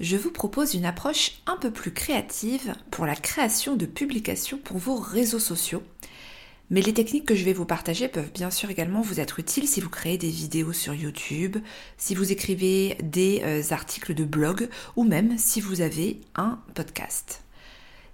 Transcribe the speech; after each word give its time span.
je 0.00 0.16
vous 0.16 0.30
propose 0.30 0.74
une 0.74 0.84
approche 0.84 1.32
un 1.46 1.56
peu 1.56 1.70
plus 1.70 1.92
créative 1.92 2.74
pour 2.90 3.06
la 3.06 3.16
création 3.16 3.76
de 3.76 3.86
publications 3.86 4.58
pour 4.58 4.78
vos 4.78 4.96
réseaux 4.96 5.38
sociaux. 5.38 5.82
Mais 6.68 6.82
les 6.82 6.92
techniques 6.92 7.26
que 7.26 7.36
je 7.36 7.44
vais 7.44 7.52
vous 7.52 7.64
partager 7.64 8.08
peuvent 8.08 8.32
bien 8.32 8.50
sûr 8.50 8.70
également 8.70 9.00
vous 9.00 9.20
être 9.20 9.38
utiles 9.38 9.68
si 9.68 9.80
vous 9.80 9.88
créez 9.88 10.18
des 10.18 10.30
vidéos 10.30 10.72
sur 10.72 10.94
YouTube, 10.94 11.58
si 11.96 12.14
vous 12.14 12.32
écrivez 12.32 12.96
des 13.02 13.40
euh, 13.44 13.62
articles 13.70 14.14
de 14.14 14.24
blog 14.24 14.68
ou 14.96 15.04
même 15.04 15.38
si 15.38 15.60
vous 15.60 15.80
avez 15.80 16.20
un 16.34 16.58
podcast. 16.74 17.44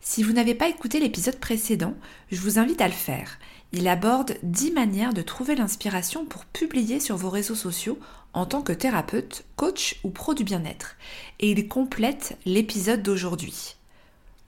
Si 0.02 0.22
vous 0.22 0.32
n'avez 0.32 0.54
pas 0.54 0.68
écouté 0.68 1.00
l'épisode 1.00 1.38
précédent, 1.38 1.94
je 2.30 2.40
vous 2.40 2.58
invite 2.58 2.80
à 2.80 2.88
le 2.88 2.94
faire. 2.94 3.38
Il 3.74 3.88
aborde 3.88 4.36
10 4.42 4.72
manières 4.72 5.14
de 5.14 5.22
trouver 5.22 5.54
l'inspiration 5.54 6.26
pour 6.26 6.44
publier 6.44 7.00
sur 7.00 7.16
vos 7.16 7.30
réseaux 7.30 7.54
sociaux 7.54 7.98
en 8.34 8.44
tant 8.44 8.60
que 8.60 8.72
thérapeute, 8.72 9.44
coach 9.56 9.98
ou 10.04 10.10
pro 10.10 10.34
du 10.34 10.44
bien-être. 10.44 10.96
Et 11.40 11.50
il 11.50 11.68
complète 11.68 12.36
l'épisode 12.44 13.02
d'aujourd'hui. 13.02 13.76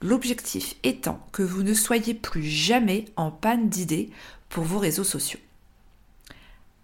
L'objectif 0.02 0.76
étant 0.82 1.26
que 1.32 1.42
vous 1.42 1.62
ne 1.62 1.72
soyez 1.72 2.12
plus 2.12 2.44
jamais 2.44 3.06
en 3.16 3.30
panne 3.30 3.70
d'idées 3.70 4.10
pour 4.50 4.64
vos 4.64 4.78
réseaux 4.78 5.04
sociaux. 5.04 5.40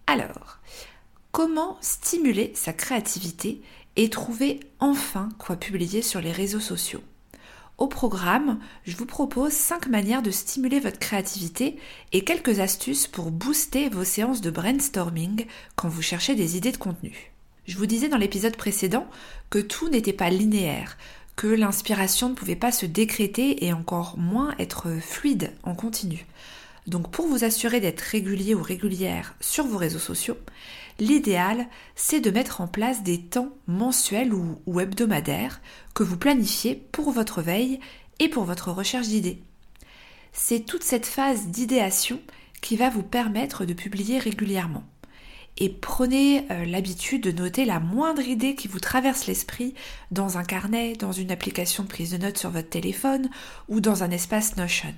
Alors, 0.07 0.59
comment 1.33 1.77
stimuler 1.83 2.53
sa 2.55 2.73
créativité 2.73 3.61
et 3.97 4.09
trouver 4.09 4.61
enfin 4.79 5.29
quoi 5.39 5.57
publier 5.57 6.01
sur 6.01 6.23
les 6.23 6.33
réseaux 6.33 6.61
sociaux? 6.61 7.03
Au 7.81 7.87
programme, 7.87 8.59
je 8.85 8.95
vous 8.95 9.07
propose 9.07 9.53
5 9.53 9.89
manières 9.89 10.23
de 10.23 10.31
stimuler 10.31 10.81
votre 10.81 10.99
créativité 10.99 11.79
et 12.13 12.25
quelques 12.25 12.61
astuces 12.61 13.07
pour 13.07 13.31
booster 13.31 13.89
vos 13.89 14.05
séances 14.05 14.43
de 14.43 14.51
brainstorming 14.51 15.47
quand 15.77 15.89
vous 15.89 16.03
cherchez 16.03 16.35
des 16.35 16.59
idées 16.59 16.73
de 16.73 16.77
contenu. 16.77 17.33
Je 17.67 17.79
vous 17.79 17.87
disais 17.87 18.09
dans 18.09 18.19
l'épisode 18.19 18.57
précédent 18.57 19.07
que 19.49 19.59
tout 19.59 19.89
n'était 19.89 20.13
pas 20.13 20.29
linéaire, 20.29 20.99
que 21.37 21.47
l'inspiration 21.47 22.29
ne 22.29 22.35
pouvait 22.35 22.55
pas 22.55 22.71
se 22.71 22.85
décréter 22.85 23.65
et 23.65 23.73
encore 23.73 24.19
moins 24.19 24.55
être 24.59 24.89
fluide 25.01 25.53
en 25.63 25.75
continu. 25.75 26.27
Donc 26.87 27.11
pour 27.11 27.27
vous 27.29 27.45
assurer 27.45 27.81
d'être 27.81 28.01
régulier 28.01 28.55
ou 28.55 28.63
régulière 28.63 29.35
sur 29.41 29.65
vos 29.67 29.79
réseaux 29.79 29.99
sociaux, 29.99 30.37
l'idéal 31.01 31.67
c'est 31.97 32.21
de 32.21 32.31
mettre 32.31 32.61
en 32.61 32.69
place 32.69 33.03
des 33.03 33.21
temps 33.21 33.51
mensuels 33.67 34.33
ou, 34.33 34.81
hebdomadaires 34.81 35.61
que 35.95 36.03
vous 36.03 36.17
planifiez 36.17 36.75
pour 36.93 37.11
votre 37.11 37.43
veille 37.43 37.81
et 38.19 38.29
pour 38.29 38.45
votre 38.45 38.71
recherche 38.71 39.09
d'idées. 39.09 39.43
C'est 40.33 40.61
toute 40.61 40.85
cette 40.85 41.07
phase 41.07 41.49
d'idéation 41.49 42.21
qui 42.61 42.77
va 42.77 42.91
vous 42.91 43.03
permettre 43.03 43.65
de 43.65 43.73
publier 43.73 44.19
régulièrement. 44.19 44.85
Et 45.57 45.69
prenez 45.69 46.47
euh, 46.51 46.65
l'habitude 46.65 47.23
de 47.23 47.33
noter 47.33 47.65
la 47.65 47.81
moindre 47.81 48.23
idée 48.23 48.55
qui 48.55 48.69
vous 48.69 48.79
traverse 48.79 49.27
l'esprit 49.27 49.75
dans 50.11 50.39
un 50.39 50.45
carnet, 50.45 50.95
dans 50.95 51.13
une 51.13 51.33
application 51.33 51.83
de 51.83 51.89
prise 51.89 52.13
de 52.13 52.19
notes 52.19 52.39
sur 52.39 52.51
votre 52.51 52.69
téléphone 52.69 53.29
ou 53.69 53.81
dans 53.81 54.03
un 54.03 54.11
espace 54.11 54.57
Notion. 54.57 54.95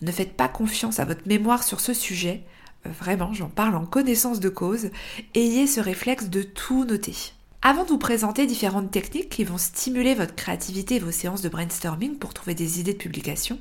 Ne 0.00 0.12
faites 0.12 0.36
pas 0.36 0.48
confiance 0.48 1.00
à 1.00 1.04
votre 1.04 1.26
mémoire 1.26 1.62
sur 1.62 1.80
ce 1.80 1.92
sujet. 1.92 2.44
Vraiment, 2.84 3.32
j'en 3.32 3.48
parle 3.48 3.76
en 3.76 3.86
connaissance 3.86 4.40
de 4.40 4.48
cause. 4.48 4.90
Ayez 5.34 5.66
ce 5.66 5.80
réflexe 5.80 6.28
de 6.28 6.42
tout 6.42 6.84
noter. 6.84 7.14
Avant 7.60 7.82
de 7.82 7.88
vous 7.88 7.98
présenter 7.98 8.46
différentes 8.46 8.90
techniques 8.90 9.30
qui 9.30 9.44
vont 9.44 9.58
stimuler 9.58 10.14
votre 10.14 10.34
créativité 10.34 10.96
et 10.96 11.00
vos 11.00 11.10
séances 11.10 11.42
de 11.42 11.48
brainstorming 11.48 12.16
pour 12.16 12.32
trouver 12.32 12.54
des 12.54 12.80
idées 12.80 12.92
de 12.92 12.98
publication, 12.98 13.58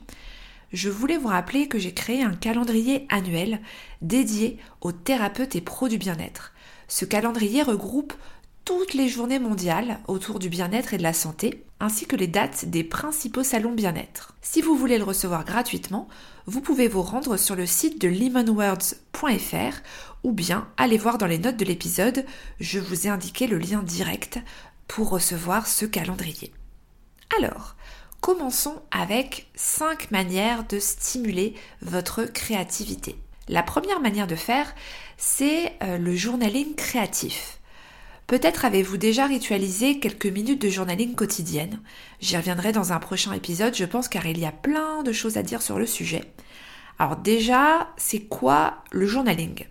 je 0.71 0.89
voulais 0.89 1.17
vous 1.17 1.29
rappeler 1.29 1.67
que 1.67 1.79
j'ai 1.79 1.93
créé 1.93 2.23
un 2.23 2.33
calendrier 2.33 3.07
annuel 3.09 3.59
dédié 4.01 4.57
aux 4.81 4.91
thérapeutes 4.91 5.55
et 5.55 5.61
pros 5.61 5.87
du 5.87 5.97
bien-être. 5.97 6.53
Ce 6.87 7.05
calendrier 7.05 7.63
regroupe 7.63 8.13
toutes 8.67 8.95
les 8.95 9.07
journées 9.07 9.39
mondiales 9.39 10.01
autour 10.09 10.39
du 10.39 10.49
bien-être 10.49 10.93
et 10.93 10.97
de 10.97 11.03
la 11.03 11.13
santé, 11.13 11.63
ainsi 11.79 12.05
que 12.05 12.17
les 12.17 12.27
dates 12.27 12.65
des 12.65 12.83
principaux 12.83 13.41
salons 13.41 13.71
bien-être. 13.71 14.35
Si 14.41 14.61
vous 14.61 14.75
voulez 14.75 14.97
le 14.97 15.05
recevoir 15.05 15.45
gratuitement, 15.45 16.09
vous 16.47 16.59
pouvez 16.59 16.89
vous 16.89 17.01
rendre 17.01 17.37
sur 17.37 17.55
le 17.55 17.65
site 17.65 18.01
de 18.01 18.09
lemonwords.fr 18.09 19.77
ou 20.23 20.33
bien 20.33 20.67
aller 20.75 20.97
voir 20.97 21.17
dans 21.17 21.27
les 21.27 21.37
notes 21.37 21.55
de 21.55 21.63
l'épisode, 21.63 22.25
je 22.59 22.79
vous 22.79 23.07
ai 23.07 23.09
indiqué 23.09 23.47
le 23.47 23.57
lien 23.57 23.83
direct 23.83 24.37
pour 24.89 25.11
recevoir 25.11 25.65
ce 25.65 25.85
calendrier. 25.85 26.51
Alors, 27.39 27.77
commençons 28.19 28.81
avec 28.91 29.47
5 29.55 30.11
manières 30.11 30.67
de 30.67 30.79
stimuler 30.79 31.55
votre 31.81 32.25
créativité. 32.25 33.15
La 33.47 33.63
première 33.63 34.01
manière 34.01 34.27
de 34.27 34.35
faire, 34.35 34.75
c'est 35.15 35.71
euh, 35.83 35.97
le 35.97 36.13
journaling 36.17 36.75
créatif. 36.75 37.57
Peut-être 38.27 38.65
avez-vous 38.65 38.97
déjà 38.97 39.25
ritualisé 39.25 39.99
quelques 39.99 40.25
minutes 40.25 40.61
de 40.61 40.67
journaling 40.67 41.15
quotidienne. 41.15 41.79
J'y 42.19 42.35
reviendrai 42.35 42.73
dans 42.73 42.91
un 42.91 42.99
prochain 42.99 43.31
épisode, 43.31 43.73
je 43.73 43.85
pense, 43.85 44.09
car 44.09 44.25
il 44.25 44.37
y 44.37 44.45
a 44.45 44.51
plein 44.51 45.01
de 45.01 45.13
choses 45.13 45.37
à 45.37 45.43
dire 45.43 45.61
sur 45.61 45.79
le 45.79 45.85
sujet. 45.85 46.25
Alors 46.99 47.15
déjà, 47.15 47.87
c'est 47.95 48.19
quoi 48.19 48.83
le 48.91 49.05
journaling? 49.05 49.65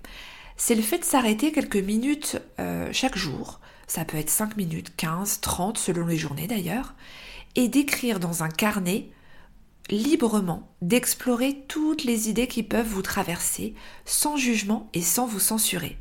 C'est 0.57 0.75
le 0.75 0.81
fait 0.81 0.99
de 0.99 1.05
s'arrêter 1.05 1.53
quelques 1.53 1.77
minutes 1.77 2.39
euh, 2.59 2.89
chaque 2.93 3.19
jour. 3.19 3.61
Ça 3.87 4.07
peut 4.07 4.17
être 4.17 4.31
5 4.31 4.57
minutes, 4.57 4.97
15, 4.97 5.41
30 5.43 5.77
selon 5.77 6.07
les 6.07 6.17
journées 6.17 6.47
d'ailleurs. 6.47 6.95
Et 7.57 7.69
d'écrire 7.69 8.21
dans 8.21 8.43
un 8.43 8.49
carnet 8.49 9.11
librement, 9.91 10.73
d'explorer 10.81 11.63
toutes 11.69 12.05
les 12.05 12.31
idées 12.31 12.49
qui 12.49 12.63
peuvent 12.63 12.89
vous 12.89 13.03
traverser, 13.03 13.75
sans 14.07 14.39
jugement 14.39 14.89
et 14.95 15.03
sans 15.03 15.27
vous 15.27 15.41
censurer. 15.41 15.99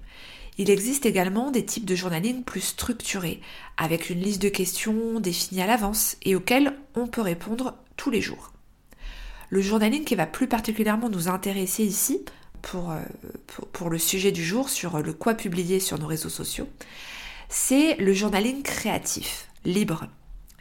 Il 0.58 0.70
existe 0.70 1.06
également 1.06 1.52
des 1.52 1.66
types 1.66 1.86
de 1.86 1.96
journaling 1.96 2.44
plus 2.44 2.62
structurés, 2.62 3.42
avec 3.78 4.10
une 4.10 4.22
liste 4.22 4.42
de 4.42 4.50
questions 4.50 5.20
définie 5.20 5.62
à 5.62 5.68
l'avance 5.68 6.16
et 6.24 6.36
auxquelles 6.36 6.78
on 6.96 7.08
peut 7.08 7.22
répondre 7.22 7.78
tous 7.98 8.10
les 8.10 8.22
jours. 8.22 8.54
Le 9.50 9.62
journaling 9.62 10.06
qui 10.06 10.16
va 10.16 10.26
plus 10.26 10.48
particulièrement 10.48 11.10
nous 11.10 11.28
intéresser 11.28 11.84
ici, 11.84 12.24
pour, 12.62 12.92
euh, 12.92 13.02
pour, 13.74 13.90
le 13.90 14.00
sujet 14.00 14.32
du 14.32 14.44
jour, 14.44 14.70
sur 14.70 15.00
le 15.00 15.14
quoi 15.14 15.36
publier 15.36 15.80
sur 15.80 16.00
nos 16.00 16.08
réseaux 16.08 16.30
sociaux, 16.30 16.68
c'est 17.48 17.96
le 17.98 18.12
journaling 18.12 18.64
créatif, 18.64 19.50
libre. 19.66 20.08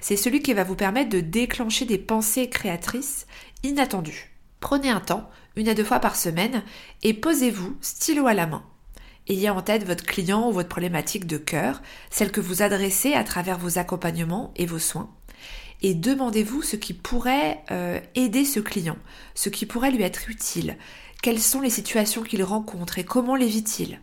C'est 0.00 0.17
celui 0.17 0.43
qui 0.43 0.52
va 0.52 0.64
vous 0.64 0.76
permettre 0.76 1.08
de 1.08 1.20
déclencher 1.20 1.87
des 1.87 1.96
pensées 1.96 2.50
créatrices 2.50 3.26
inattendues. 3.62 4.32
Prenez 4.61 4.91
un 4.91 5.00
temps, 5.00 5.31
une 5.56 5.69
à 5.69 5.75
deux 5.75 5.85
fois 5.85 5.99
par 5.99 6.17
semaine, 6.17 6.62
et 7.02 7.14
posez-vous, 7.14 7.75
stylo 7.81 8.26
à 8.26 8.35
la 8.35 8.46
main, 8.46 8.64
Ayez 9.26 9.49
en 9.49 9.62
tête 9.62 9.87
votre 9.87 10.05
client 10.05 10.49
ou 10.49 10.53
votre 10.53 10.69
problématique 10.69 11.26
de 11.26 11.38
cœur, 11.38 11.81
celle 12.11 12.31
que 12.31 12.41
vous 12.41 12.62
adressez 12.62 13.15
à 13.15 13.25
travers 13.25 13.59
vos 13.59 13.79
accompagnements 13.79 14.53
et 14.56 14.67
vos 14.67 14.79
soins. 14.79 15.11
Et 15.81 15.94
demandez-vous 15.94 16.62
ce 16.62 16.76
qui 16.76 16.93
pourrait 16.93 17.62
euh, 17.71 18.00
aider 18.15 18.44
ce 18.44 18.61
client, 18.61 18.97
ce 19.35 19.49
qui 19.49 19.67
pourrait 19.67 19.91
lui 19.91 20.03
être 20.03 20.29
utile, 20.29 20.76
quelles 21.23 21.41
sont 21.41 21.62
les 21.62 21.71
situations 21.71 22.23
qu'il 22.23 22.43
rencontre 22.43 22.99
et 22.99 23.05
comment 23.05 23.35
les 23.35 23.47
vit-il. 23.47 24.00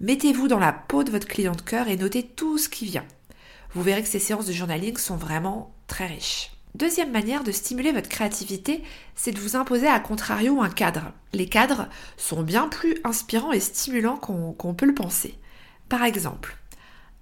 Mettez-vous 0.00 0.48
dans 0.48 0.58
la 0.60 0.72
peau 0.72 1.02
de 1.02 1.10
votre 1.10 1.26
client 1.28 1.54
de 1.54 1.60
cœur 1.60 1.88
et 1.88 1.96
notez 1.96 2.24
tout 2.24 2.58
ce 2.58 2.68
qui 2.68 2.86
vient. 2.86 3.06
Vous 3.74 3.82
verrez 3.82 4.02
que 4.02 4.08
ces 4.08 4.18
séances 4.18 4.46
de 4.46 4.52
journaling 4.52 4.96
sont 4.96 5.16
vraiment 5.16 5.74
très 5.86 6.06
riches. 6.06 6.52
Deuxième 6.74 7.12
manière 7.12 7.44
de 7.44 7.52
stimuler 7.52 7.92
votre 7.92 8.08
créativité, 8.08 8.82
c'est 9.14 9.32
de 9.32 9.38
vous 9.38 9.56
imposer 9.56 9.86
à 9.86 10.00
contrario 10.00 10.62
un 10.62 10.70
cadre. 10.70 11.12
Les 11.34 11.46
cadres 11.46 11.88
sont 12.16 12.42
bien 12.42 12.68
plus 12.68 12.96
inspirants 13.04 13.52
et 13.52 13.60
stimulants 13.60 14.16
qu'on 14.16 14.74
peut 14.74 14.86
le 14.86 14.94
penser. 14.94 15.34
Par 15.90 16.02
exemple, 16.02 16.56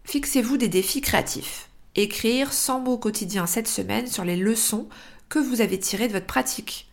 fixez-vous 0.04 0.56
des 0.56 0.68
défis 0.68 1.00
créatifs. 1.00 1.68
Écrire 1.96 2.52
100 2.52 2.80
mots 2.80 2.98
quotidiens 2.98 3.46
cette 3.46 3.66
semaine 3.66 4.06
sur 4.06 4.24
les 4.24 4.36
leçons 4.36 4.88
que 5.28 5.40
vous 5.40 5.60
avez 5.60 5.80
tirées 5.80 6.06
de 6.06 6.12
votre 6.12 6.26
pratique. 6.26 6.86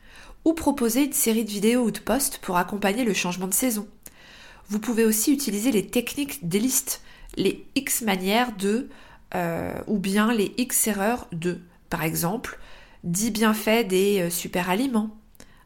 ou 0.46 0.54
proposer 0.54 1.04
une 1.04 1.14
série 1.14 1.44
de 1.44 1.50
vidéos 1.50 1.84
ou 1.84 1.92
de 1.92 2.00
posts 2.00 2.38
pour 2.38 2.56
accompagner 2.56 3.04
le 3.04 3.14
changement 3.14 3.48
de 3.48 3.54
saison. 3.54 3.86
Vous 4.70 4.80
pouvez 4.80 5.04
aussi 5.04 5.34
utiliser 5.34 5.72
les 5.72 5.88
techniques 5.88 6.48
des 6.48 6.60
listes, 6.60 7.02
les 7.36 7.66
X 7.76 8.02
manières 8.02 8.56
de, 8.56 8.88
euh, 9.36 9.74
ou 9.88 10.00
bien 10.00 10.32
les 10.32 10.54
X 10.58 10.88
erreurs 10.88 11.28
de. 11.34 11.60
Par 11.90 12.04
exemple, 12.04 12.60
10 13.04 13.32
bienfaits 13.32 13.88
des 13.88 14.22
euh, 14.22 14.30
super 14.30 14.70
aliments. 14.70 15.18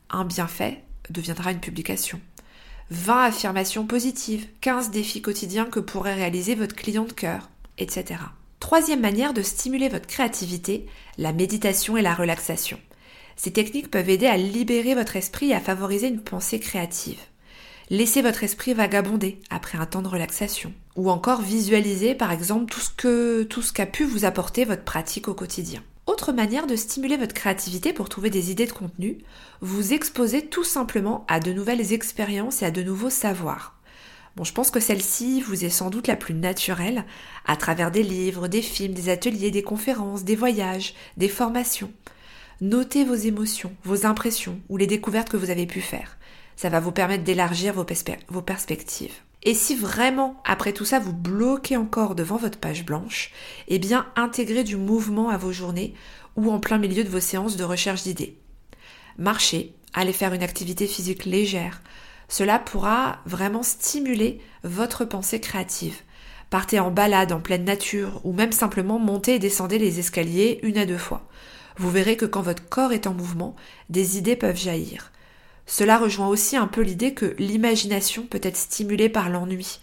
Un 0.10 0.26
bienfait 0.26 0.84
deviendra 1.10 1.52
une 1.52 1.60
publication. 1.60 2.20
20 2.92 3.24
affirmations 3.24 3.86
positives, 3.86 4.48
15 4.60 4.92
défis 4.92 5.22
quotidiens 5.22 5.66
que 5.66 5.80
pourrait 5.80 6.14
réaliser 6.14 6.56
votre 6.56 6.76
client 6.76 7.06
de 7.06 7.14
cœur, 7.14 7.50
etc. 7.78 8.20
Troisième 8.60 9.00
manière 9.00 9.34
de 9.34 9.42
stimuler 9.42 9.88
votre 9.88 10.08
créativité, 10.08 10.86
la 11.18 11.32
méditation 11.32 11.96
et 11.96 12.02
la 12.02 12.14
relaxation. 12.14 12.80
Ces 13.38 13.52
techniques 13.52 13.90
peuvent 13.90 14.10
aider 14.10 14.28
à 14.28 14.38
libérer 14.38 14.94
votre 14.94 15.16
esprit 15.16 15.52
et 15.52 15.56
à 15.56 15.60
favoriser 15.62 16.08
une 16.08 16.22
pensée 16.22 16.60
créative. 16.60 17.20
Laissez 17.90 18.22
votre 18.22 18.44
esprit 18.44 18.74
vagabonder 18.74 19.40
après 19.50 19.78
un 19.78 19.86
temps 19.86 20.02
de 20.02 20.08
relaxation. 20.08 20.74
Ou 20.96 21.10
encore 21.10 21.42
visualiser 21.42 22.14
par 22.14 22.32
exemple 22.32 22.72
tout 22.72 22.80
ce 22.80 22.90
que 22.90 23.44
tout 23.44 23.62
ce 23.62 23.74
qu'a 23.74 23.86
pu 23.86 24.04
vous 24.04 24.26
apporter 24.26 24.64
votre 24.64 24.84
pratique 24.84 25.28
au 25.28 25.34
quotidien. 25.34 25.82
Autre 26.12 26.34
manière 26.34 26.68
de 26.68 26.76
stimuler 26.76 27.16
votre 27.16 27.34
créativité 27.34 27.94
pour 27.94 28.10
trouver 28.10 28.30
des 28.30 28.52
idées 28.52 28.66
de 28.66 28.74
contenu, 28.74 29.20
vous 29.62 29.94
exposer 29.94 30.46
tout 30.46 30.66
simplement 30.66 31.26
à 31.30 31.40
de 31.40 31.54
nouvelles 31.54 31.94
expériences 31.94 32.62
et 32.62 32.66
à 32.66 32.72
de 32.72 32.84
nouveaux 32.84 33.10
savoirs. 33.10 33.80
Bon, 34.36 34.44
je 34.44 34.52
pense 34.52 34.72
que 34.72 34.82
celle-ci 34.82 35.40
vous 35.40 35.64
est 35.64 35.70
sans 35.70 35.90
doute 35.90 36.08
la 36.08 36.18
plus 36.18 36.34
naturelle, 36.34 37.06
à 37.46 37.56
travers 37.56 37.92
des 37.92 38.04
livres, 38.04 38.50
des 38.50 38.62
films, 38.62 38.94
des 38.94 39.08
ateliers, 39.08 39.52
des 39.52 39.64
conférences, 39.64 40.26
des 40.26 40.36
voyages, 40.36 40.96
des 41.16 41.30
formations. 41.30 41.94
Notez 42.60 43.06
vos 43.06 43.16
émotions, 43.16 43.72
vos 43.86 44.06
impressions 44.06 44.60
ou 44.68 44.76
les 44.76 44.88
découvertes 44.88 45.30
que 45.30 45.38
vous 45.38 45.50
avez 45.50 45.66
pu 45.66 45.80
faire. 45.80 46.18
Ça 46.58 46.68
va 46.68 46.82
vous 46.82 46.92
permettre 46.92 47.24
d'élargir 47.24 47.74
vos, 47.74 47.86
vos, 48.28 48.42
perspectives. 48.42 49.16
Et 49.44 49.54
si 49.56 49.76
vraiment, 49.76 50.42
après 50.46 50.74
tout 50.74 50.86
ça, 50.86 51.00
vous 51.00 51.14
bloquez 51.14 51.76
encore 51.76 52.14
devant 52.16 52.38
votre 52.38 52.60
page 52.60 52.86
blanche, 52.86 53.32
eh 53.68 53.80
bien, 53.80 54.06
intégrez 54.16 54.64
du 54.64 54.78
mouvement 54.78 55.30
à 55.30 55.38
vos 55.38 55.52
journées 55.52 55.96
ou 56.36 56.52
en 56.52 56.60
plein 56.60 56.78
milieu 56.78 57.04
de 57.04 57.10
vos 57.10 57.20
séances 57.20 57.58
de 57.58 57.64
recherche 57.64 58.04
d'idées. 58.04 58.38
Marchez, 59.18 59.74
allez 59.94 60.14
faire 60.14 60.34
une 60.34 60.44
activité 60.44 60.86
physique 60.88 61.26
légère. 61.26 61.82
Cela 62.28 62.60
pourra 62.60 63.20
vraiment 63.26 63.64
stimuler 63.64 64.40
votre 64.64 65.06
pensée 65.06 65.40
créative. 65.40 65.98
Partez 66.50 66.80
en 66.80 66.92
balade 66.92 67.32
en 67.32 67.40
pleine 67.40 67.66
nature 67.66 68.22
ou 68.24 68.34
même 68.34 68.52
simplement 68.52 69.00
montez 69.00 69.36
et 69.36 69.40
descendez 69.40 69.80
les 69.80 70.00
escaliers 70.00 70.60
une 70.64 70.78
à 70.78 70.86
deux 70.86 70.98
fois. 70.98 71.28
Vous 71.78 71.90
verrez 71.90 72.16
que 72.16 72.26
quand 72.26 72.42
votre 72.42 72.68
corps 72.70 72.94
est 72.94 73.08
en 73.08 73.14
mouvement, 73.14 73.56
des 73.90 74.18
idées 74.18 74.36
peuvent 74.36 74.58
jaillir. 74.58 75.12
Cela 75.72 75.98
rejoint 75.98 76.28
aussi 76.28 76.58
un 76.58 76.68
peu 76.68 76.82
l'idée 76.82 77.14
que 77.14 77.34
l'imagination 77.40 78.24
peut 78.24 78.42
être 78.44 78.58
stimulée 78.58 79.08
par 79.08 79.30
l'ennui. 79.30 79.80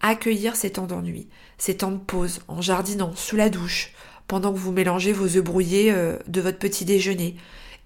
Accueillir 0.00 0.54
ces 0.54 0.70
temps 0.70 0.86
d'ennui, 0.86 1.26
ces 1.58 1.78
temps 1.78 1.90
de 1.90 1.98
pause, 1.98 2.38
en 2.46 2.62
jardinant, 2.62 3.16
sous 3.16 3.34
la 3.34 3.50
douche, 3.50 3.90
pendant 4.28 4.52
que 4.52 4.58
vous 4.58 4.70
mélangez 4.70 5.12
vos 5.12 5.24
œufs 5.24 5.42
brouillés 5.42 5.90
euh, 5.90 6.16
de 6.28 6.40
votre 6.40 6.60
petit 6.60 6.84
déjeuner, 6.84 7.34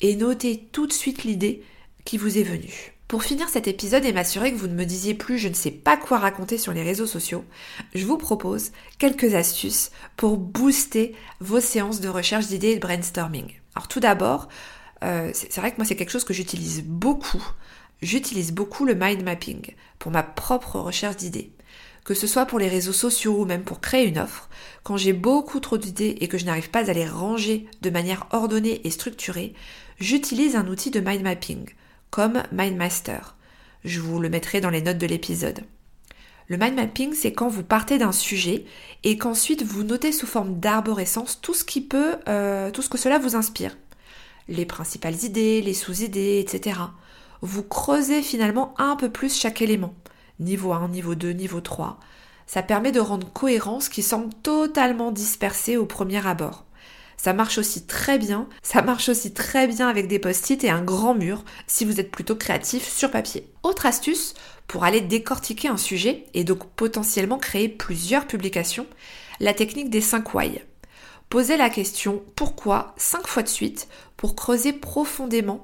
et 0.02 0.14
notez 0.14 0.68
tout 0.72 0.86
de 0.86 0.92
suite 0.92 1.24
l'idée 1.24 1.62
qui 2.04 2.18
vous 2.18 2.36
est 2.36 2.42
venue. 2.42 2.92
Pour 3.08 3.22
finir 3.22 3.48
cet 3.48 3.66
épisode 3.66 4.04
et 4.04 4.12
m'assurer 4.12 4.52
que 4.52 4.58
vous 4.58 4.68
ne 4.68 4.74
me 4.74 4.84
disiez 4.84 5.14
plus 5.14 5.38
je 5.38 5.48
ne 5.48 5.54
sais 5.54 5.70
pas 5.70 5.96
quoi 5.96 6.18
raconter 6.18 6.58
sur 6.58 6.74
les 6.74 6.82
réseaux 6.82 7.06
sociaux, 7.06 7.46
je 7.94 8.04
vous 8.04 8.18
propose 8.18 8.72
quelques 8.98 9.34
astuces 9.34 9.90
pour 10.18 10.36
booster 10.36 11.14
vos 11.40 11.60
séances 11.60 12.02
de 12.02 12.10
recherche 12.10 12.48
d'idées 12.48 12.72
et 12.72 12.76
de 12.76 12.80
brainstorming. 12.80 13.54
Alors 13.74 13.88
tout 13.88 14.00
d'abord, 14.00 14.48
euh, 15.04 15.30
c'est 15.32 15.56
vrai 15.56 15.70
que 15.70 15.76
moi 15.76 15.84
c'est 15.84 15.96
quelque 15.96 16.10
chose 16.10 16.24
que 16.24 16.34
j'utilise 16.34 16.82
beaucoup. 16.84 17.44
J'utilise 18.02 18.52
beaucoup 18.52 18.84
le 18.84 18.94
mind 18.94 19.22
mapping 19.22 19.74
pour 19.98 20.12
ma 20.12 20.22
propre 20.22 20.78
recherche 20.78 21.16
d'idées. 21.16 21.52
Que 22.04 22.14
ce 22.14 22.26
soit 22.26 22.46
pour 22.46 22.58
les 22.58 22.68
réseaux 22.68 22.92
sociaux 22.92 23.40
ou 23.40 23.44
même 23.44 23.64
pour 23.64 23.80
créer 23.80 24.06
une 24.06 24.18
offre, 24.18 24.48
quand 24.82 24.96
j'ai 24.96 25.12
beaucoup 25.12 25.60
trop 25.60 25.76
d'idées 25.76 26.16
et 26.20 26.28
que 26.28 26.38
je 26.38 26.46
n'arrive 26.46 26.70
pas 26.70 26.88
à 26.88 26.94
les 26.94 27.06
ranger 27.06 27.66
de 27.82 27.90
manière 27.90 28.26
ordonnée 28.30 28.80
et 28.84 28.90
structurée, 28.90 29.52
j'utilise 30.00 30.56
un 30.56 30.68
outil 30.68 30.90
de 30.90 31.00
mind 31.00 31.22
mapping 31.22 31.66
comme 32.10 32.42
MindMaster. 32.52 33.36
Je 33.84 34.00
vous 34.00 34.20
le 34.20 34.28
mettrai 34.28 34.60
dans 34.60 34.70
les 34.70 34.80
notes 34.80 34.98
de 34.98 35.06
l'épisode. 35.06 35.60
Le 36.46 36.56
mind 36.56 36.76
mapping, 36.76 37.12
c'est 37.12 37.32
quand 37.32 37.48
vous 37.48 37.62
partez 37.62 37.98
d'un 37.98 38.12
sujet 38.12 38.64
et 39.04 39.18
qu'ensuite 39.18 39.62
vous 39.62 39.82
notez 39.82 40.12
sous 40.12 40.26
forme 40.26 40.58
d'arborescence 40.58 41.40
tout 41.42 41.52
ce 41.52 41.64
qui 41.64 41.82
peut, 41.82 42.16
euh, 42.26 42.70
tout 42.70 42.80
ce 42.80 42.88
que 42.88 42.96
cela 42.96 43.18
vous 43.18 43.36
inspire. 43.36 43.76
Les 44.48 44.64
principales 44.64 45.24
idées, 45.24 45.60
les 45.60 45.74
sous-idées, 45.74 46.38
etc. 46.40 46.80
Vous 47.42 47.62
creusez 47.62 48.22
finalement 48.22 48.74
un 48.78 48.96
peu 48.96 49.10
plus 49.10 49.38
chaque 49.38 49.62
élément. 49.62 49.94
Niveau 50.40 50.72
1, 50.72 50.88
niveau 50.88 51.14
2, 51.14 51.30
niveau 51.30 51.60
3. 51.60 52.00
Ça 52.46 52.62
permet 52.62 52.92
de 52.92 53.00
rendre 53.00 53.30
cohérent 53.30 53.80
ce 53.80 53.90
qui 53.90 54.02
semble 54.02 54.32
totalement 54.42 55.12
dispersé 55.12 55.76
au 55.76 55.84
premier 55.84 56.26
abord. 56.26 56.64
Ça 57.18 57.32
marche 57.32 57.58
aussi 57.58 57.84
très 57.84 58.16
bien. 58.16 58.48
Ça 58.62 58.80
marche 58.80 59.08
aussi 59.08 59.34
très 59.34 59.66
bien 59.66 59.88
avec 59.88 60.06
des 60.06 60.20
post-it 60.20 60.62
et 60.64 60.70
un 60.70 60.82
grand 60.82 61.14
mur 61.14 61.44
si 61.66 61.84
vous 61.84 62.00
êtes 62.00 62.10
plutôt 62.12 62.36
créatif 62.36 62.88
sur 62.88 63.10
papier. 63.10 63.52
Autre 63.64 63.86
astuce 63.86 64.34
pour 64.68 64.84
aller 64.84 65.00
décortiquer 65.00 65.68
un 65.68 65.76
sujet 65.76 66.24
et 66.32 66.44
donc 66.44 66.64
potentiellement 66.76 67.38
créer 67.38 67.68
plusieurs 67.68 68.26
publications, 68.26 68.86
la 69.40 69.52
technique 69.52 69.90
des 69.90 70.00
5 70.00 70.32
why. 70.34 70.60
Posez 71.28 71.58
la 71.58 71.68
question 71.68 72.22
pourquoi 72.36 72.94
5 72.96 73.26
fois 73.26 73.42
de 73.42 73.48
suite 73.48 73.88
pour 74.16 74.34
creuser 74.34 74.72
profondément 74.72 75.62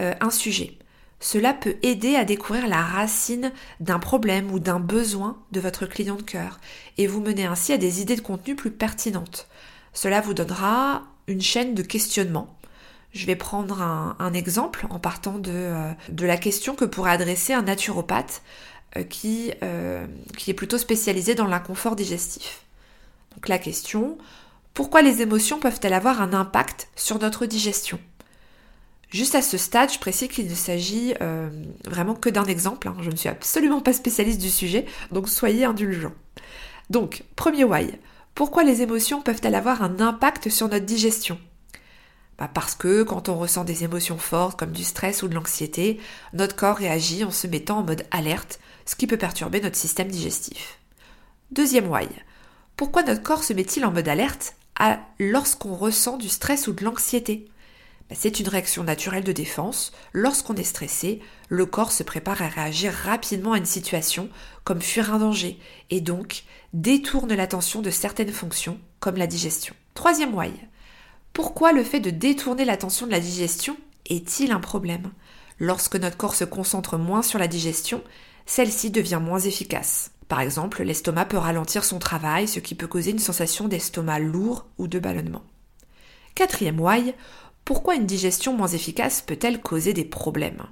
euh, 0.00 0.12
un 0.20 0.30
sujet. 0.30 0.76
Cela 1.20 1.54
peut 1.54 1.76
aider 1.82 2.16
à 2.16 2.24
découvrir 2.24 2.66
la 2.66 2.82
racine 2.82 3.52
d'un 3.78 4.00
problème 4.00 4.50
ou 4.50 4.58
d'un 4.58 4.80
besoin 4.80 5.38
de 5.52 5.60
votre 5.60 5.86
client 5.86 6.16
de 6.16 6.22
cœur 6.22 6.58
et 6.98 7.06
vous 7.06 7.20
mener 7.20 7.44
ainsi 7.44 7.72
à 7.72 7.78
des 7.78 8.02
idées 8.02 8.16
de 8.16 8.20
contenu 8.20 8.56
plus 8.56 8.72
pertinentes. 8.72 9.46
Cela 9.92 10.20
vous 10.20 10.34
donnera 10.34 11.04
une 11.28 11.40
chaîne 11.40 11.74
de 11.74 11.82
questionnement. 11.82 12.58
Je 13.12 13.26
vais 13.26 13.36
prendre 13.36 13.80
un, 13.80 14.32
exemple 14.34 14.86
en 14.90 14.98
partant 14.98 15.38
de, 15.38 15.52
euh, 15.54 15.92
de, 16.08 16.26
la 16.26 16.36
question 16.36 16.74
que 16.74 16.84
pourrait 16.84 17.12
adresser 17.12 17.52
un 17.52 17.62
naturopathe 17.62 18.42
euh, 18.96 19.04
qui, 19.04 19.52
qui 20.36 20.50
est 20.50 20.54
plutôt 20.54 20.78
spécialisé 20.78 21.36
dans 21.36 21.46
l'inconfort 21.46 21.94
digestif. 21.94 22.64
Donc 23.36 23.48
la 23.48 23.58
question, 23.58 24.18
pourquoi 24.74 25.02
les 25.02 25.22
émotions 25.22 25.60
peuvent-elles 25.60 25.92
avoir 25.92 26.20
un 26.20 26.34
impact 26.34 26.88
sur 26.96 27.20
notre 27.20 27.46
digestion? 27.46 28.00
Juste 29.08 29.36
à 29.36 29.42
ce 29.42 29.56
stade, 29.56 29.92
je 29.92 30.00
précise 30.00 30.28
qu'il 30.28 30.48
ne 30.48 30.54
s'agit 30.54 31.14
vraiment 31.84 32.14
que 32.16 32.28
d'un 32.28 32.44
exemple. 32.44 32.88
Hein. 32.88 32.96
Je 33.00 33.10
ne 33.10 33.16
suis 33.16 33.28
absolument 33.28 33.80
pas 33.80 33.92
spécialiste 33.92 34.40
du 34.40 34.50
sujet, 34.50 34.86
donc 35.12 35.28
soyez 35.28 35.64
indulgents. 35.64 36.14
Donc, 36.90 37.22
premier 37.36 37.62
why. 37.62 37.92
Pourquoi 38.34 38.64
les 38.64 38.82
émotions 38.82 39.22
peuvent-elles 39.22 39.54
avoir 39.54 39.82
un 39.82 40.00
impact 40.00 40.48
sur 40.48 40.68
notre 40.68 40.84
digestion? 40.84 41.38
Bah 42.36 42.50
Parce 42.52 42.74
que 42.74 43.04
quand 43.04 43.28
on 43.28 43.38
ressent 43.38 43.62
des 43.62 43.84
émotions 43.84 44.18
fortes 44.18 44.58
comme 44.58 44.72
du 44.72 44.82
stress 44.82 45.22
ou 45.22 45.28
de 45.28 45.34
l'anxiété, 45.34 46.00
notre 46.32 46.56
corps 46.56 46.76
réagit 46.76 47.22
en 47.22 47.30
se 47.30 47.46
mettant 47.46 47.78
en 47.78 47.84
mode 47.84 48.04
alerte, 48.10 48.58
ce 48.86 48.96
qui 48.96 49.06
peut 49.06 49.16
perturber 49.16 49.60
notre 49.60 49.76
système 49.76 50.08
digestif. 50.08 50.80
Deuxième 51.52 51.88
why. 51.88 52.08
Pourquoi 52.76 53.04
notre 53.04 53.22
corps 53.22 53.44
se 53.44 53.52
met-il 53.52 53.84
en 53.84 53.92
mode 53.92 54.08
alerte? 54.08 54.56
Lorsqu'on 55.18 55.74
ressent 55.74 56.16
du 56.16 56.28
stress 56.28 56.66
ou 56.66 56.72
de 56.72 56.84
l'anxiété 56.84 57.46
bah, 58.08 58.16
C'est 58.18 58.40
une 58.40 58.48
réaction 58.48 58.84
naturelle 58.84 59.24
de 59.24 59.32
défense. 59.32 59.92
Lorsqu'on 60.12 60.54
est 60.54 60.64
stressé, 60.64 61.20
le 61.48 61.66
corps 61.66 61.92
se 61.92 62.02
prépare 62.02 62.42
à 62.42 62.48
réagir 62.48 62.92
rapidement 62.92 63.52
à 63.52 63.58
une 63.58 63.66
situation, 63.66 64.28
comme 64.64 64.82
fuir 64.82 65.12
un 65.14 65.18
danger, 65.18 65.58
et 65.90 66.00
donc 66.00 66.44
détourne 66.72 67.34
l'attention 67.34 67.82
de 67.82 67.90
certaines 67.90 68.32
fonctions, 68.32 68.78
comme 69.00 69.16
la 69.16 69.26
digestion. 69.26 69.74
Troisième 69.94 70.34
why. 70.34 70.50
Pourquoi 71.32 71.72
le 71.72 71.84
fait 71.84 72.00
de 72.00 72.10
détourner 72.10 72.64
l'attention 72.64 73.06
de 73.06 73.12
la 73.12 73.20
digestion 73.20 73.76
est-il 74.06 74.52
un 74.52 74.60
problème? 74.60 75.10
Lorsque 75.58 75.96
notre 75.96 76.16
corps 76.16 76.34
se 76.34 76.44
concentre 76.44 76.98
moins 76.98 77.22
sur 77.22 77.38
la 77.38 77.48
digestion, 77.48 78.02
celle-ci 78.46 78.90
devient 78.90 79.20
moins 79.22 79.38
efficace. 79.38 80.10
Par 80.28 80.40
exemple, 80.40 80.82
l'estomac 80.82 81.26
peut 81.26 81.38
ralentir 81.38 81.84
son 81.84 81.98
travail, 81.98 82.48
ce 82.48 82.60
qui 82.60 82.74
peut 82.74 82.86
causer 82.86 83.10
une 83.10 83.18
sensation 83.18 83.68
d'estomac 83.68 84.18
lourd 84.18 84.66
ou 84.78 84.88
de 84.88 84.98
ballonnement. 84.98 85.42
Quatrième 86.34 86.80
why, 86.80 87.14
pourquoi 87.64 87.94
une 87.94 88.06
digestion 88.06 88.54
moins 88.54 88.68
efficace 88.68 89.22
peut-elle 89.22 89.60
causer 89.60 89.92
des 89.92 90.04
problèmes? 90.04 90.66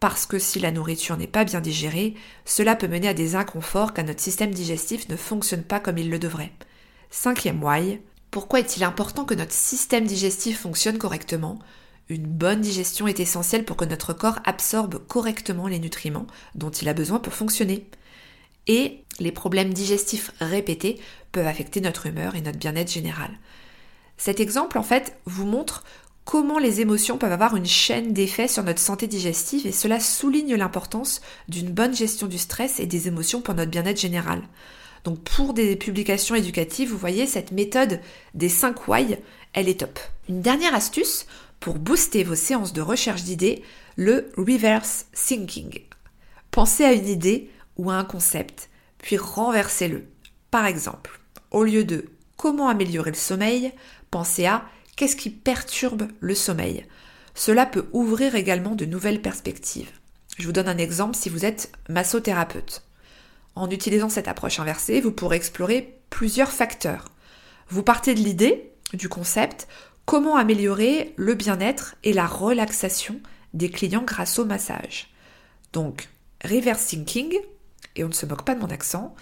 Parce 0.00 0.26
que 0.26 0.38
si 0.38 0.60
la 0.60 0.70
nourriture 0.70 1.16
n'est 1.16 1.26
pas 1.26 1.44
bien 1.44 1.60
digérée, 1.60 2.14
cela 2.44 2.76
peut 2.76 2.88
mener 2.88 3.08
à 3.08 3.14
des 3.14 3.34
inconforts 3.34 3.94
car 3.94 4.04
notre 4.04 4.20
système 4.20 4.52
digestif 4.52 5.08
ne 5.08 5.16
fonctionne 5.16 5.64
pas 5.64 5.80
comme 5.80 5.98
il 5.98 6.10
le 6.10 6.18
devrait. 6.18 6.52
Cinquième 7.10 7.62
why, 7.62 8.00
pourquoi 8.30 8.60
est-il 8.60 8.84
important 8.84 9.24
que 9.24 9.34
notre 9.34 9.52
système 9.52 10.06
digestif 10.06 10.60
fonctionne 10.60 10.98
correctement? 10.98 11.58
Une 12.08 12.26
bonne 12.26 12.60
digestion 12.60 13.06
est 13.06 13.20
essentielle 13.20 13.64
pour 13.64 13.76
que 13.76 13.84
notre 13.84 14.12
corps 14.12 14.38
absorbe 14.44 14.98
correctement 15.08 15.66
les 15.66 15.78
nutriments 15.78 16.26
dont 16.54 16.70
il 16.70 16.88
a 16.88 16.94
besoin 16.94 17.18
pour 17.18 17.34
fonctionner. 17.34 17.88
Et 18.68 19.02
les 19.18 19.32
problèmes 19.32 19.72
digestifs 19.74 20.30
répétés 20.40 21.00
peuvent 21.32 21.46
affecter 21.46 21.80
notre 21.80 22.06
humeur 22.06 22.36
et 22.36 22.40
notre 22.40 22.58
bien-être 22.58 22.92
général. 22.92 23.30
Cet 24.16 24.40
exemple, 24.40 24.78
en 24.78 24.82
fait, 24.82 25.18
vous 25.26 25.46
montre 25.46 25.84
comment 26.24 26.58
les 26.58 26.80
émotions 26.80 27.16
peuvent 27.16 27.32
avoir 27.32 27.56
une 27.56 27.66
chaîne 27.66 28.12
d'effets 28.12 28.48
sur 28.48 28.62
notre 28.62 28.80
santé 28.80 29.06
digestive 29.06 29.66
et 29.66 29.72
cela 29.72 29.98
souligne 29.98 30.56
l'importance 30.56 31.22
d'une 31.48 31.70
bonne 31.70 31.94
gestion 31.94 32.26
du 32.26 32.36
stress 32.36 32.80
et 32.80 32.86
des 32.86 33.08
émotions 33.08 33.40
pour 33.40 33.54
notre 33.54 33.70
bien-être 33.70 34.00
général. 34.00 34.42
Donc 35.04 35.20
pour 35.20 35.54
des 35.54 35.76
publications 35.76 36.34
éducatives, 36.34 36.90
vous 36.90 36.98
voyez, 36.98 37.26
cette 37.26 37.52
méthode 37.52 38.00
des 38.34 38.50
5 38.50 38.88
why, 38.88 39.16
elle 39.54 39.68
est 39.68 39.80
top. 39.80 39.98
Une 40.28 40.42
dernière 40.42 40.74
astuce 40.74 41.26
pour 41.60 41.78
booster 41.78 42.24
vos 42.24 42.34
séances 42.34 42.72
de 42.72 42.82
recherche 42.82 43.22
d'idées, 43.22 43.62
le 43.96 44.30
reverse 44.36 45.06
thinking. 45.14 45.80
Pensez 46.50 46.84
à 46.84 46.92
une 46.92 47.08
idée 47.08 47.50
ou 47.78 47.90
à 47.90 47.94
un 47.94 48.04
concept, 48.04 48.68
puis 48.98 49.16
renversez-le. 49.16 50.06
Par 50.50 50.66
exemple, 50.66 51.20
au 51.50 51.64
lieu 51.64 51.84
de 51.84 52.06
comment 52.36 52.68
améliorer 52.68 53.10
le 53.10 53.16
sommeil, 53.16 53.72
pensez 54.10 54.46
à 54.46 54.64
qu'est-ce 54.96 55.16
qui 55.16 55.30
perturbe 55.30 56.08
le 56.20 56.34
sommeil? 56.34 56.86
Cela 57.34 57.66
peut 57.66 57.86
ouvrir 57.92 58.34
également 58.34 58.74
de 58.74 58.84
nouvelles 58.84 59.22
perspectives. 59.22 59.90
Je 60.38 60.46
vous 60.46 60.52
donne 60.52 60.68
un 60.68 60.78
exemple 60.78 61.16
si 61.16 61.28
vous 61.28 61.44
êtes 61.44 61.72
massothérapeute. 61.88 62.82
En 63.54 63.70
utilisant 63.70 64.08
cette 64.08 64.28
approche 64.28 64.60
inversée, 64.60 65.00
vous 65.00 65.12
pourrez 65.12 65.36
explorer 65.36 66.00
plusieurs 66.10 66.50
facteurs. 66.52 67.08
Vous 67.68 67.82
partez 67.82 68.14
de 68.14 68.20
l'idée, 68.20 68.72
du 68.92 69.08
concept, 69.08 69.68
comment 70.04 70.36
améliorer 70.36 71.12
le 71.16 71.34
bien-être 71.34 71.96
et 72.04 72.12
la 72.12 72.26
relaxation 72.26 73.20
des 73.54 73.70
clients 73.70 74.04
grâce 74.04 74.38
au 74.38 74.44
massage. 74.44 75.12
Donc, 75.72 76.08
reverse 76.44 76.86
thinking, 76.86 77.34
et 77.98 78.04
on 78.04 78.08
ne 78.08 78.12
se 78.12 78.26
moque 78.26 78.44
pas 78.44 78.54
de 78.54 78.60
mon 78.60 78.70
accent. 78.70 79.14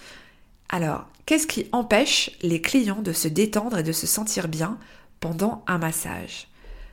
Alors, 0.69 1.07
qu'est-ce 1.25 1.47
qui 1.47 1.67
empêche 1.71 2.31
les 2.41 2.61
clients 2.61 3.01
de 3.01 3.11
se 3.11 3.27
détendre 3.27 3.79
et 3.79 3.83
de 3.83 3.91
se 3.91 4.07
sentir 4.07 4.47
bien 4.47 4.77
pendant 5.19 5.63
un 5.67 5.77
massage? 5.77 6.47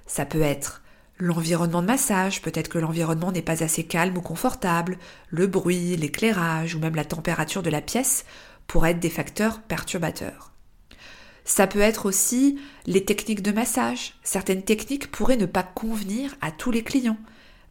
Ça 0.07 0.25
peut 0.25 0.43
être 0.43 0.83
l'environnement 1.19 1.83
de 1.83 1.87
massage, 1.87 2.43
peut-être 2.43 2.69
que 2.69 2.79
l'environnement 2.79 3.33
n'est 3.33 3.43
pas 3.43 3.63
assez 3.63 3.85
calme 3.85 4.17
ou 4.17 4.21
confortable, 4.21 4.99
le 5.29 5.47
bruit, 5.47 5.97
l'éclairage 5.97 6.75
ou 6.75 6.81
même 6.81 6.97
la 6.97 7.05
température 7.05 7.63
de 7.63 7.71
la 7.71 7.81
pièce 7.81 8.25
pourraient 8.67 8.93
être 8.93 9.01
des 9.01 9.11
facteurs 9.11 9.61
perturbateurs. 9.63 10.53
Ça 11.45 11.67
peut 11.67 11.81
être 11.81 12.07
aussi 12.07 12.59
les 12.87 13.05
techniques 13.05 13.43
de 13.43 13.53
massage. 13.53 14.15
Certaines 14.23 14.63
techniques 14.63 15.11
pourraient 15.11 15.37
ne 15.37 15.47
pas 15.47 15.63
convenir 15.63 16.35
à 16.41 16.51
tous 16.51 16.71
les 16.71 16.83
clients. 16.83 17.19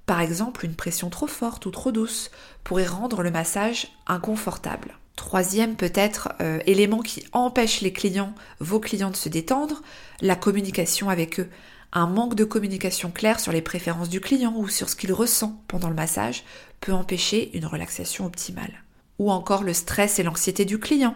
Par 0.06 0.20
exemple, 0.20 0.66
une 0.66 0.76
pression 0.76 1.10
trop 1.10 1.28
forte 1.28 1.66
ou 1.66 1.72
trop 1.72 1.92
douce 1.92 2.30
pourrait 2.64 2.86
rendre 2.86 3.24
le 3.24 3.32
massage 3.32 3.88
inconfortable. 4.06 4.98
Troisième 5.16 5.76
peut-être 5.76 6.34
euh, 6.42 6.60
élément 6.66 7.02
qui 7.02 7.24
empêche 7.32 7.82
les 7.82 7.94
clients, 7.94 8.34
vos 8.60 8.80
clients 8.80 9.12
de 9.12 9.16
se 9.16 9.30
détendre, 9.30 9.82
la 10.22 10.36
communication 10.36 11.10
avec 11.10 11.40
eux. 11.40 11.50
Un 11.94 12.08
manque 12.08 12.36
de 12.36 12.44
communication 12.44 13.12
claire 13.12 13.40
sur 13.40 13.52
les 13.52 13.62
préférences 13.62 14.10
du 14.10 14.20
client 14.20 14.54
ou 14.58 14.68
sur 14.68 14.90
ce 14.90 14.96
qu'il 14.96 15.14
ressent 15.14 15.62
pendant 15.68 15.90
le 15.90 15.96
massage 15.96 16.44
peut 16.82 16.92
empêcher 16.92 17.56
une 17.56 17.68
relaxation 17.68 18.26
optimale. 18.26 18.84
Ou 19.20 19.32
encore 19.32 19.64
le 19.64 19.74
stress 19.74 20.18
et 20.18 20.24
l'anxiété 20.24 20.66
du 20.66 20.80
client. 20.80 21.16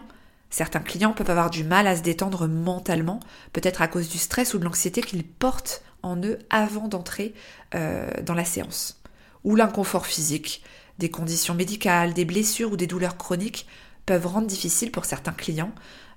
Certains 0.50 0.80
clients 0.80 1.12
peuvent 1.12 1.28
avoir 1.28 1.50
du 1.50 1.64
mal 1.64 1.86
à 1.88 1.96
se 1.96 2.02
détendre 2.02 2.46
mentalement, 2.46 3.20
peut-être 3.52 3.82
à 3.82 3.88
cause 3.88 4.08
du 4.08 4.18
stress 4.18 4.54
ou 4.54 4.58
de 4.58 4.64
l'anxiété 4.64 5.02
qu'ils 5.02 5.24
portent 5.24 5.82
en 6.02 6.16
eux 6.22 6.38
avant 6.50 6.88
d'entrer 6.88 7.34
euh, 7.74 8.10
dans 8.22 8.34
la 8.34 8.44
séance. 8.44 9.00
Ou 9.44 9.56
l'inconfort 9.56 10.06
physique, 10.06 10.62
des 10.98 11.10
conditions 11.10 11.54
médicales, 11.54 12.14
des 12.14 12.24
blessures 12.24 12.72
ou 12.72 12.76
des 12.76 12.86
douleurs 12.86 13.16
chroniques 13.16 13.66
peuvent 14.06 14.26
rendre 14.26 14.46
difficile 14.46 14.90
pour 14.90 15.04
certains 15.04 15.32
clients 15.32 15.72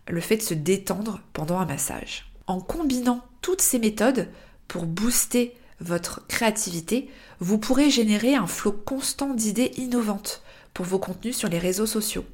le 0.08 0.22
fait 0.22 0.38
de 0.38 0.42
se 0.42 0.54
détendre 0.54 1.22
pendant 1.34 1.60
un 1.60 1.66
massage. 1.66 2.32
En 2.48 2.60
combinant 2.60 3.24
toutes 3.42 3.62
ces 3.62 3.80
méthodes 3.80 4.28
pour 4.68 4.86
booster 4.86 5.56
votre 5.80 6.26
créativité, 6.28 7.10
vous 7.40 7.58
pourrez 7.58 7.90
générer 7.90 8.36
un 8.36 8.48
flot 8.48 8.72
constant 8.72 9.34
d'idées 9.34 9.72
innovantes 9.78 10.42
pour 10.74 10.86
vos 10.86 11.00
contenus 11.00 11.38
sur 11.38 11.50
les 11.50 11.60
réseaux 11.60 11.86
sociaux. 11.86 12.26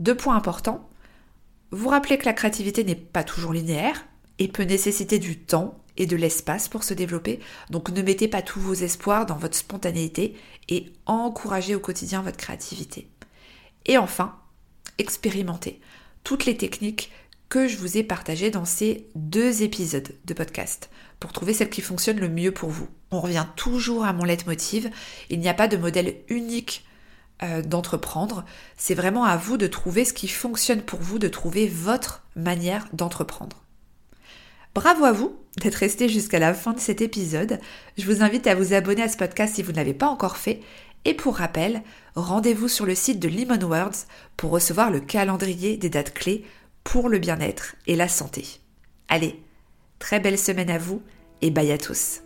Deux 0.00 0.16
points 0.16 0.36
importants, 0.36 0.88
vous 1.70 1.88
rappelez 1.88 2.18
que 2.18 2.26
la 2.26 2.32
créativité 2.32 2.84
n'est 2.84 2.94
pas 2.94 3.24
toujours 3.24 3.52
linéaire 3.52 4.04
et 4.38 4.48
peut 4.48 4.62
nécessiter 4.62 5.18
du 5.18 5.38
temps 5.38 5.78
et 5.96 6.06
de 6.06 6.16
l'espace 6.16 6.68
pour 6.68 6.84
se 6.84 6.94
développer. 6.94 7.40
Donc 7.70 7.90
ne 7.90 8.02
mettez 8.02 8.28
pas 8.28 8.42
tous 8.42 8.60
vos 8.60 8.74
espoirs 8.74 9.26
dans 9.26 9.36
votre 9.36 9.56
spontanéité 9.56 10.34
et 10.68 10.92
encouragez 11.06 11.74
au 11.74 11.80
quotidien 11.80 12.22
votre 12.22 12.38
créativité. 12.38 13.08
Et 13.86 13.98
enfin, 13.98 14.36
expérimentez 14.98 15.80
toutes 16.24 16.46
les 16.46 16.56
techniques 16.56 17.10
que 17.48 17.68
je 17.68 17.76
vous 17.76 17.98
ai 17.98 18.02
partagées 18.02 18.50
dans 18.50 18.64
ces 18.64 19.08
deux 19.14 19.62
épisodes 19.62 20.14
de 20.24 20.34
podcast 20.34 20.88
pour 21.20 21.32
trouver 21.32 21.52
celle 21.52 21.68
qui 21.68 21.82
fonctionne 21.82 22.18
le 22.18 22.28
mieux 22.28 22.52
pour 22.52 22.70
vous. 22.70 22.88
On 23.10 23.20
revient 23.20 23.46
toujours 23.56 24.04
à 24.04 24.14
mon 24.14 24.24
leitmotiv, 24.24 24.90
il 25.28 25.38
n'y 25.38 25.48
a 25.48 25.54
pas 25.54 25.68
de 25.68 25.76
modèle 25.76 26.16
unique 26.28 26.86
euh, 27.42 27.60
d'entreprendre. 27.60 28.44
C'est 28.76 28.94
vraiment 28.94 29.24
à 29.24 29.36
vous 29.36 29.58
de 29.58 29.66
trouver 29.66 30.04
ce 30.04 30.14
qui 30.14 30.28
fonctionne 30.28 30.80
pour 30.80 31.00
vous, 31.00 31.18
de 31.18 31.28
trouver 31.28 31.68
votre 31.68 32.22
manière 32.36 32.86
d'entreprendre. 32.94 33.62
Bravo 34.74 35.04
à 35.04 35.12
vous 35.12 35.36
d'être 35.58 35.74
resté 35.74 36.08
jusqu'à 36.08 36.38
la 36.38 36.54
fin 36.54 36.72
de 36.72 36.80
cet 36.80 37.02
épisode. 37.02 37.60
Je 37.98 38.06
vous 38.06 38.22
invite 38.22 38.46
à 38.46 38.54
vous 38.54 38.72
abonner 38.72 39.02
à 39.02 39.08
ce 39.08 39.18
podcast 39.18 39.54
si 39.54 39.62
vous 39.62 39.72
ne 39.72 39.76
l'avez 39.76 39.92
pas 39.92 40.06
encore 40.06 40.38
fait. 40.38 40.60
Et 41.04 41.14
pour 41.14 41.36
rappel, 41.36 41.82
rendez-vous 42.14 42.68
sur 42.68 42.86
le 42.86 42.94
site 42.94 43.18
de 43.18 43.28
Lemon 43.28 43.62
Words 43.62 44.06
pour 44.36 44.50
recevoir 44.50 44.90
le 44.90 45.00
calendrier 45.00 45.76
des 45.76 45.90
dates 45.90 46.14
clés 46.14 46.44
pour 46.84 47.08
le 47.08 47.18
bien-être 47.18 47.76
et 47.86 47.96
la 47.96 48.08
santé. 48.08 48.46
Allez, 49.08 49.42
très 49.98 50.20
belle 50.20 50.38
semaine 50.38 50.70
à 50.70 50.78
vous 50.78 51.02
et 51.42 51.50
bye 51.50 51.70
à 51.70 51.78
tous. 51.78 52.21